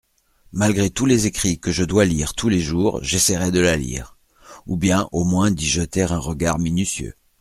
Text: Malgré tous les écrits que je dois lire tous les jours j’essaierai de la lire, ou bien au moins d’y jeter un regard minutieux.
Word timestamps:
Malgré 0.51 0.89
tous 0.89 1.05
les 1.05 1.27
écrits 1.27 1.59
que 1.59 1.71
je 1.71 1.83
dois 1.83 2.05
lire 2.05 2.33
tous 2.33 2.49
les 2.49 2.59
jours 2.59 3.03
j’essaierai 3.03 3.51
de 3.51 3.59
la 3.59 3.77
lire, 3.77 4.17
ou 4.65 4.75
bien 4.75 5.07
au 5.11 5.23
moins 5.25 5.51
d’y 5.51 5.67
jeter 5.69 6.01
un 6.11 6.17
regard 6.17 6.57
minutieux. 6.57 7.13